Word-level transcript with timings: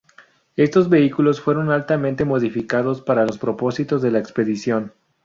Estos 0.55 0.89
vehículos 0.89 1.41
fueron 1.41 1.69
altamente 1.69 2.25
modificados 2.25 3.01
para 3.03 3.23
los 3.23 3.37
propósitos 3.37 4.01
de 4.01 4.09
la 4.09 4.17
expedición. 4.17 4.93